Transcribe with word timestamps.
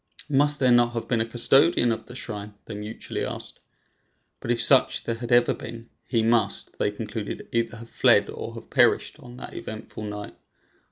"Must 0.31 0.59
there 0.59 0.71
not 0.71 0.93
have 0.93 1.07
been 1.07 1.21
a 1.21 1.27
custodian 1.27 1.91
of 1.91 2.07
the 2.07 2.15
shrine?" 2.15 2.55
they 2.65 2.73
mutually 2.73 3.23
asked; 3.23 3.59
but 4.39 4.49
if 4.49 4.59
such 4.59 5.03
there 5.03 5.13
had 5.13 5.31
ever 5.31 5.53
been, 5.53 5.91
he 6.07 6.23
must, 6.23 6.79
they 6.79 6.89
concluded, 6.89 7.47
either 7.51 7.77
have 7.77 7.87
fled 7.91 8.27
or 8.27 8.55
have 8.55 8.71
perished 8.71 9.19
on 9.19 9.37
that 9.37 9.53
eventful 9.53 10.01
night. 10.05 10.35